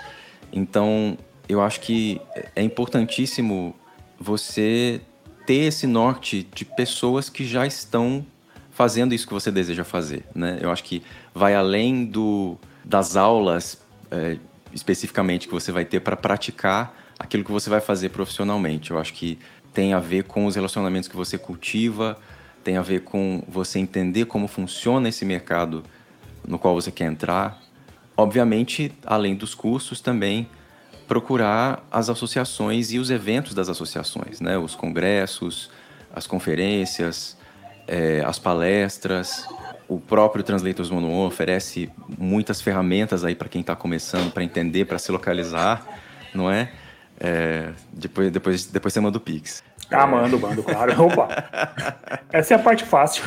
[0.49, 1.17] Então,
[1.49, 2.21] eu acho que
[2.55, 3.75] é importantíssimo
[4.19, 5.01] você
[5.45, 8.25] ter esse norte de pessoas que já estão
[8.71, 10.59] fazendo isso que você deseja fazer, né?
[10.61, 11.01] Eu acho que
[11.33, 14.37] vai além do, das aulas é,
[14.73, 18.91] especificamente que você vai ter para praticar aquilo que você vai fazer profissionalmente.
[18.91, 19.39] Eu acho que
[19.73, 22.17] tem a ver com os relacionamentos que você cultiva,
[22.63, 25.83] tem a ver com você entender como funciona esse mercado
[26.47, 27.61] no qual você quer entrar.
[28.17, 30.49] Obviamente, além dos cursos, também
[31.07, 34.57] procurar as associações e os eventos das associações, né?
[34.57, 35.69] Os congressos,
[36.13, 37.37] as conferências,
[37.87, 39.47] é, as palestras.
[39.87, 44.97] O próprio Translators One oferece muitas ferramentas aí para quem está começando, para entender, para
[44.97, 45.85] se localizar,
[46.33, 46.71] não é?
[47.19, 47.71] é?
[47.93, 49.63] depois, depois, depois você manda o Pix.
[49.91, 50.91] Ah, mando, mando, claro.
[51.05, 51.27] Opa!
[52.31, 53.23] Essa é a parte fácil.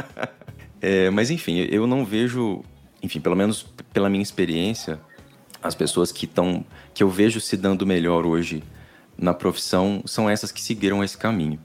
[0.80, 2.64] é, mas enfim, eu não vejo,
[3.02, 3.62] enfim, pelo menos
[3.92, 4.98] pela minha experiência,
[5.62, 8.62] as pessoas que estão que eu vejo se dando melhor hoje
[9.16, 11.58] na profissão são essas que seguiram esse caminho,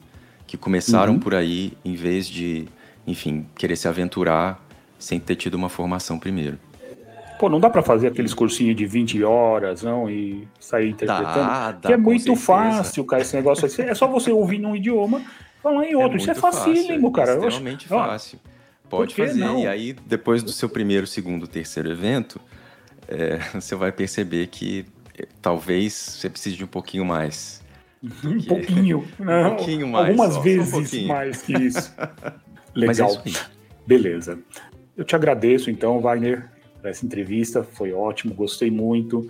[0.45, 1.19] que começaram uhum.
[1.19, 2.67] por aí em vez de,
[3.07, 4.63] enfim, querer se aventurar
[4.99, 6.57] sem ter tido uma formação primeiro.
[7.39, 11.35] Pô, não dá para fazer aqueles cursinhos de 20 horas, não, e sair interpretando.
[11.35, 12.45] Dá, dá, que é muito certeza.
[12.45, 13.81] fácil, cara, esse negócio assim.
[13.81, 15.21] É só você ouvir num idioma,
[15.61, 16.17] falar em é outro.
[16.17, 17.31] É Isso é facílimo, cara.
[17.31, 18.39] É extremamente fácil.
[18.89, 19.39] Pode fazer.
[19.39, 19.59] Não?
[19.59, 22.39] E aí, depois do seu primeiro, segundo, terceiro evento,
[23.07, 24.85] é, você vai perceber que
[25.17, 27.63] é, talvez você precise de um pouquinho mais.
[28.23, 29.07] Um pouquinho.
[29.19, 30.09] Não, um pouquinho mais.
[30.09, 31.93] Algumas vezes um mais que isso.
[32.73, 33.09] Legal.
[33.25, 33.49] É isso
[33.85, 34.39] Beleza.
[34.97, 36.49] Eu te agradeço, então, Wagner,
[36.81, 37.63] por essa entrevista.
[37.63, 39.27] Foi ótimo, gostei muito.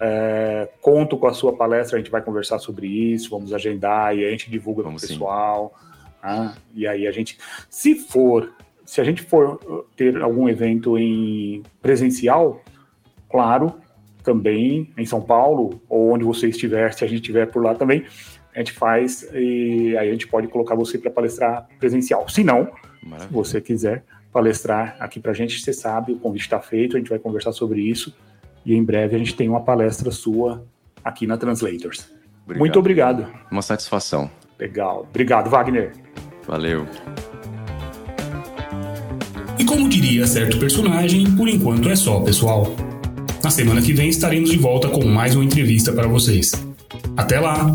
[0.00, 4.24] É, conto com a sua palestra, a gente vai conversar sobre isso, vamos agendar e
[4.24, 5.74] a gente divulga para o pessoal.
[6.22, 6.54] Tá?
[6.74, 8.50] E aí a gente, se for,
[8.86, 12.62] se a gente for ter algum evento em presencial,
[13.30, 13.74] claro,
[14.22, 18.04] também em São Paulo, ou onde você estiver, se a gente estiver por lá também,
[18.54, 22.28] a gente faz e aí a gente pode colocar você para palestrar presencial.
[22.28, 22.68] Se não,
[23.02, 23.28] Maravilha.
[23.28, 26.98] se você quiser palestrar aqui para a gente, você sabe, o convite está feito, a
[26.98, 28.14] gente vai conversar sobre isso
[28.64, 30.64] e em breve a gente tem uma palestra sua
[31.04, 32.12] aqui na Translators.
[32.44, 32.58] Obrigado.
[32.58, 33.26] Muito obrigado.
[33.50, 34.30] Uma satisfação.
[34.58, 35.06] Legal.
[35.08, 35.92] Obrigado, Wagner.
[36.46, 36.86] Valeu.
[39.58, 42.66] E como diria certo personagem, por enquanto é só, pessoal.
[43.42, 46.52] Na semana que vem estaremos de volta com mais uma entrevista para vocês.
[47.16, 47.74] Até lá!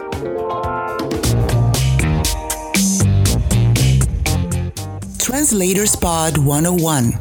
[5.18, 7.12] Translators Pod 101,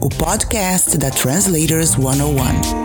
[0.00, 2.79] o podcast da Translators 101.